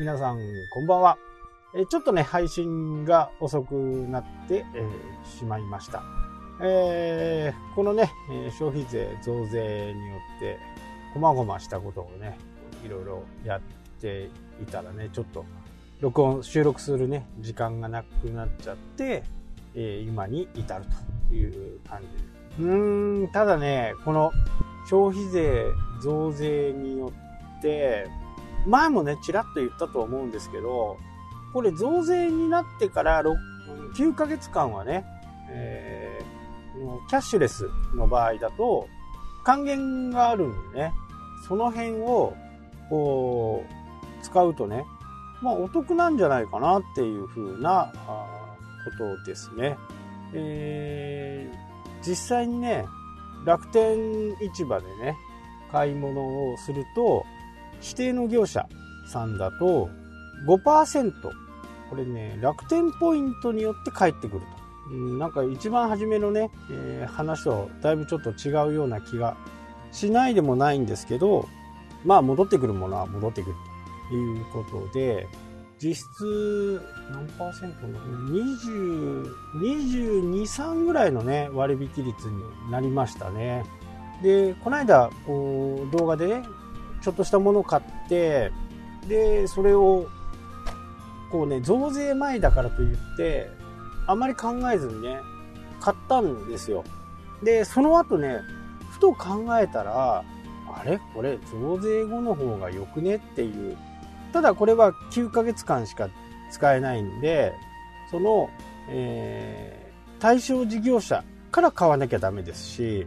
[0.00, 0.38] 皆さん、
[0.70, 1.18] こんばんは。
[1.74, 6.02] えちょっとね、配信が遅くなって、えー、しまいました。
[6.62, 8.10] えー、このね、
[8.58, 10.58] 消費税増税によって、
[11.12, 12.38] こまごましたことをね、
[12.82, 13.60] いろいろやっ
[14.00, 14.30] て
[14.62, 15.44] いたらね、ちょっと、
[16.00, 19.22] 録音、収録するね、時間がなくなっちゃって、
[19.74, 20.84] えー、今に至る
[21.28, 22.00] という感
[22.56, 24.32] じうーん、ただね、この
[24.88, 25.66] 消費税
[26.02, 27.12] 増税によ
[27.58, 28.08] って、
[28.66, 30.98] 前もね、ちらっと言ったと思うんですけど、
[31.52, 35.04] これ増税になってから9ヶ月間はね、
[35.50, 38.86] えー、キャッシュレスの場合だと
[39.44, 40.94] 還元があるんでね、
[41.48, 42.34] その辺を
[42.88, 44.84] こう使うとね、
[45.42, 47.92] まあお得なんじゃないかなっていう風な
[48.98, 49.76] ことですね。
[50.32, 52.86] えー、実際にね、
[53.44, 55.16] 楽天市場でね、
[55.72, 57.24] 買い物をすると、
[57.82, 58.66] 指定の業者
[59.06, 59.90] さんだと
[60.46, 61.12] 5%、
[61.90, 64.46] これね、楽天ポイントによって返ってくると。
[64.92, 69.36] うん、なんか一番初めのね、えー、話とだいぶちょっと違うような気が
[69.92, 71.48] しないでもないんですけど、
[72.04, 73.56] まあ戻ってくるものは戻ってくる
[74.08, 75.28] ということで、
[75.78, 77.98] 実質何パーセントの
[80.44, 83.64] 2223ぐらいのね、割引率になりましたね。
[84.22, 86.42] で、この間、こう、動画でね、
[87.02, 88.52] ちょっとしたものを買って、
[89.08, 90.08] で、それを、
[91.30, 93.50] こうね、増税前だからといって、
[94.06, 95.20] あまり考えずにね、
[95.80, 96.84] 買ったんですよ。
[97.42, 98.40] で、その後ね、
[98.90, 100.24] ふと考えたら、
[100.72, 101.00] あれ？
[101.14, 103.16] これ増税後の方が良くね？
[103.16, 103.76] っていう。
[104.32, 106.08] ただこれは9ヶ月間しか
[106.50, 107.52] 使えないんで、
[108.10, 108.50] その、
[108.88, 113.06] えー、対象事業者から買わなきゃダメですし、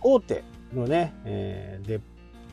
[0.00, 2.00] 大手のね、えー、デ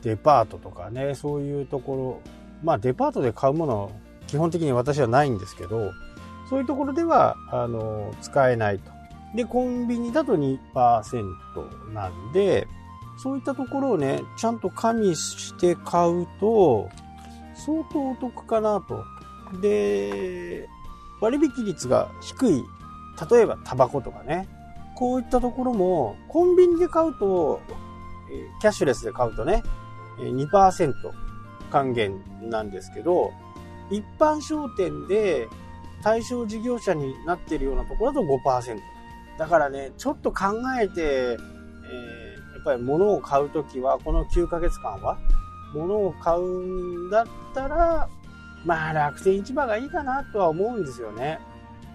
[0.02, 3.92] デパートとかね、そういうところ、まあデパートで買うもの、
[4.26, 5.92] 基本的に私はないんですけど、
[6.48, 8.90] そういうところでは、あの、使えないと。
[9.34, 12.66] で、コンビニだと2%なんで、
[13.18, 16.88] そういったところをね、ちゃんと加味して買うと、
[17.54, 19.04] 相当お得かなと。
[19.60, 20.68] で、
[21.20, 22.64] 割引率が低い、
[23.30, 24.48] 例えばタバコとかね、
[24.94, 27.60] こういったところも、コンビニで買うと、
[28.60, 29.62] キャッシュレスで買うとね、
[30.18, 30.94] 2%
[31.70, 33.32] 還元なんですけど、
[33.90, 35.48] 一般商店で
[36.02, 38.78] 対象事業者になってるようなところだと5%。
[39.38, 40.46] だからね、ちょっと考
[40.80, 41.38] えて、えー、や
[42.60, 45.18] っぱり物を買うときは、この9ヶ月間は、
[45.74, 48.08] 物を買うんだったら、
[48.64, 51.38] まあ楽天市場がいいかなとは思うんですよね。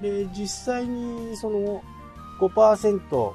[0.01, 1.83] で、実際にその
[2.39, 3.33] 5%を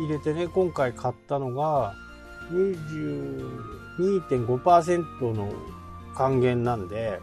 [0.00, 1.94] 入れてね、今回買ったのが
[3.98, 5.52] 22.5%の
[6.14, 7.20] 還元なんで、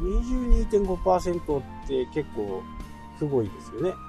[0.00, 2.62] 22.5%って結構
[3.18, 3.90] すごいですよね。
[3.90, 4.02] だか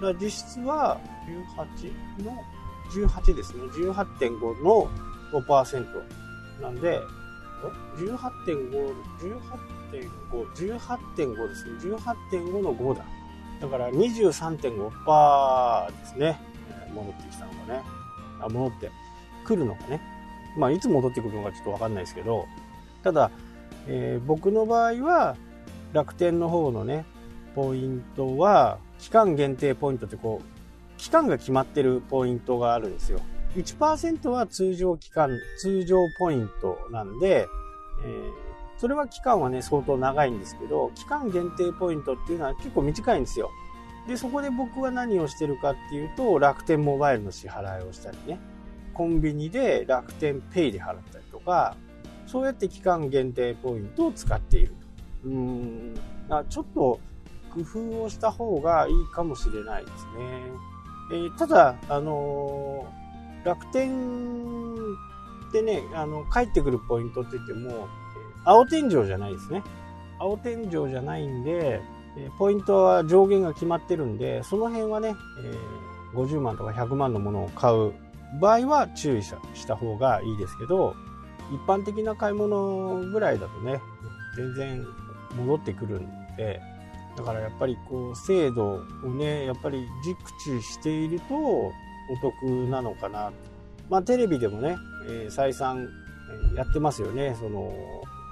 [0.00, 0.98] ら実質は
[2.18, 2.42] 18の、
[2.90, 3.62] 18ですね。
[3.64, 4.88] 18.5の
[5.32, 6.02] 5%。
[6.62, 7.00] なんで、
[7.96, 8.94] 18.5、
[9.90, 11.70] 18.5、18.5ですね。
[11.96, 13.04] 18.5の5だ。
[13.60, 16.40] だから23.5%ですね。
[16.94, 17.82] 戻ってきたのがね。
[18.40, 18.90] あ、戻って
[19.44, 20.13] くるのがね。
[20.56, 22.46] まあ、いつ戻ってくるのかちょっとわかんないですけど、
[23.02, 23.30] ただ、
[23.86, 25.36] えー、僕の場合は、
[25.92, 27.04] 楽天の方のね、
[27.54, 33.20] ポイントは、期間限定ポイントってこう、期間が決まってるポイントがあるんですよ。
[33.56, 37.46] 1%は通常期間、通常ポイントなんで、
[38.04, 38.32] えー、
[38.78, 43.50] それは期間はね、相当長いんですけど、期間限定ポイントっていうのは結構短いんですよ。
[44.08, 48.40] で、そこで僕は何をしてるかっていうと、楽天モバイルの支払いをしたりね、
[48.94, 51.76] コンビニで楽天ペイで払ったりとか、
[52.26, 55.28] そうやって期間限定ポイントを使っていると。
[55.28, 55.94] うーん、
[56.48, 57.00] ちょっと
[57.52, 60.10] 工夫をした方がいいかもしれないですね。
[61.12, 63.04] えー、ただ、あのー
[63.44, 64.74] 楽天
[65.52, 67.88] でね、あの、帰ってくるポイントって言っても、
[68.44, 69.62] 青天井じゃないですね。
[70.18, 71.80] 青天井じゃないんで、
[72.38, 75.14] ポイントは上限が決まってるんで、その辺はね、
[76.12, 77.92] えー、50万とか100万のものを買う
[78.40, 80.94] 場合は注意した方がいいですけど、
[81.52, 83.80] 一般的な買い物ぐらいだとね、
[84.36, 84.86] 全然
[85.36, 86.60] 戻ってくるんで、
[87.16, 91.72] だからやっぱりこう、制度をね、やっぱり熟知していると、お
[92.20, 93.32] 得なのかな。
[93.88, 94.76] まあ、テレビでもね、
[95.08, 95.88] えー、再三
[96.56, 97.36] やってますよね。
[97.38, 97.72] その、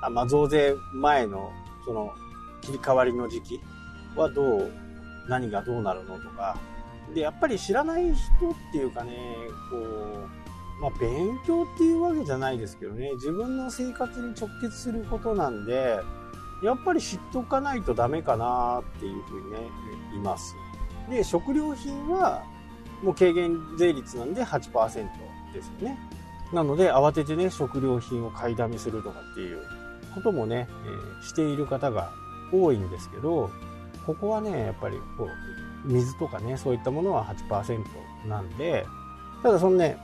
[0.03, 1.53] あまあ、増税前の、
[1.85, 2.13] その、
[2.61, 3.61] 切り替わりの時期
[4.17, 4.73] はどう、
[5.29, 6.57] 何がどうなるのとか。
[7.15, 8.17] で、やっぱり知らない人っ
[8.73, 9.13] ていうかね、
[9.71, 16.01] こう、まあ、勉強っていうわけじゃないですけどね、自分の生活に直結することなんで、
[16.63, 19.59] やっぱり知っておかないとダメかなっていうふうにね、
[20.17, 20.55] います。
[21.11, 22.45] で、食料品は、
[23.03, 25.09] もう軽減税率なんで8%
[25.53, 25.99] ですよね。
[26.53, 29.63] なので、慌ててね、食料品を買いだめするとかっていう
[30.15, 32.13] こともね、えー、している方が
[32.53, 33.51] 多いんですけど、
[34.07, 35.29] ここはね、やっぱりこう、
[35.85, 37.85] 水とかね、そういったものは8%
[38.29, 38.87] なんで、
[39.43, 39.97] ただそのね、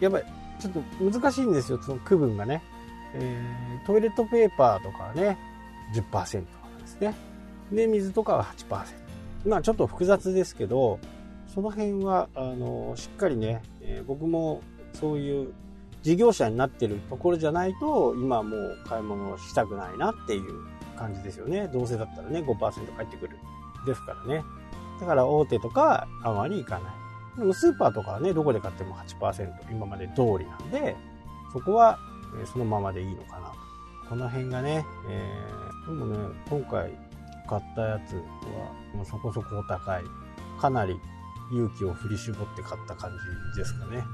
[0.00, 0.24] やっぱり
[0.58, 0.82] ちょっと
[1.20, 2.62] 難しいんですよ、その区分がね。
[3.14, 5.38] えー、トイレットペーパーとかはね、
[5.94, 6.32] 10%とか
[6.80, 7.14] ですね。
[7.72, 9.48] で、水とかは8%。
[9.48, 10.98] まあちょっと複雑ですけど、
[11.52, 14.62] その辺は、あの、しっかりね、えー、僕も
[14.92, 15.52] そういう
[16.02, 20.42] 事業者になってるところじゃないと、今もう買い物をしたくないなっていう
[20.96, 21.68] 感じですよね。
[21.68, 23.36] どうせだったらね、5%返ってくる。
[23.86, 24.44] ですからね。
[25.00, 26.92] だから大手とかあまりいかない。
[27.38, 30.96] でもスーパーとかはね、どこで買っても8%今まで通りなんで、
[31.52, 31.98] そこは
[32.44, 33.52] そのままでいいのかな。
[34.08, 36.18] この辺がね、えー、でもね、
[36.48, 36.90] 今回
[37.48, 38.22] 買ったやつは
[38.94, 40.04] もうそこそこお高い。
[40.60, 41.00] かなり
[41.50, 43.10] 勇気を振り絞って買った感
[43.54, 44.04] じですかね。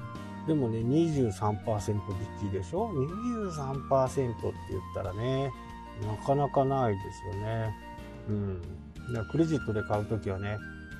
[0.46, 1.94] でもね、23%
[2.42, 5.52] 引きでしょ ?23% って言ったらね、
[6.06, 7.00] なかなかないで
[7.32, 7.74] すよね。
[8.28, 8.62] うん。
[9.12, 10.56] だからクレジットで買うときはね、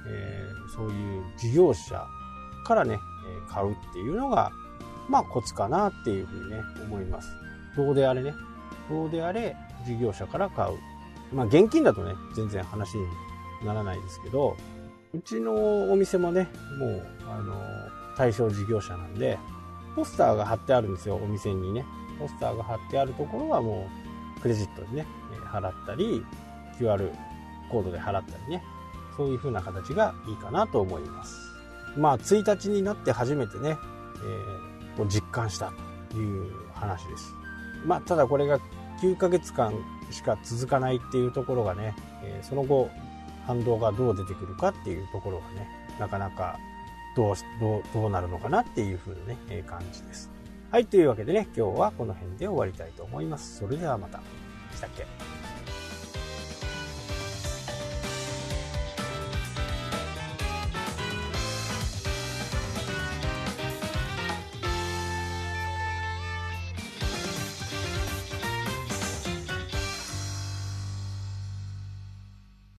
[0.09, 2.07] えー、そういう事業者
[2.65, 2.99] からね、
[3.49, 4.51] 買うっていうのが、
[5.09, 7.29] まあコツかなっていうふうにね、思います。
[7.77, 8.35] どうであれね、
[8.89, 10.79] どうであれ事業者から買う。
[11.35, 13.07] まあ現金だとね、全然話に
[13.65, 14.57] ならないですけど、
[15.15, 16.49] うちのお店もね、
[16.79, 17.55] もう、あの、
[18.17, 19.39] 対象事業者なんで、
[19.95, 21.85] ポスターが貼ってあるんですよ、お店にね。
[22.19, 23.89] ポスターが貼ってあるところはも
[24.37, 25.07] う、クレジットでね、
[25.45, 26.25] 払ったり、
[26.79, 27.11] QR
[27.71, 28.63] コードで払ったりね、
[29.17, 31.37] そういう風な形がいいかなと思います。
[31.97, 33.79] まあ、1日になって初めてね、
[34.99, 35.73] えー、実感した
[36.11, 37.33] という話です。
[37.85, 38.59] まあ、ただこれが
[39.01, 39.73] 9ヶ月間
[40.11, 42.91] しか続かないっていうところがね、え、その後、
[43.47, 45.69] 反動がどう出てくるかっていうところがね、
[45.99, 46.59] なかなか
[47.17, 50.31] どう、どう、どうなるのかなっていう風なね、え、感じです。
[50.71, 53.59] はい、というわけでね、今日はこの辺で終わりたいと思います。
[53.59, 54.21] それではまた。
[54.75, 55.36] したっけ？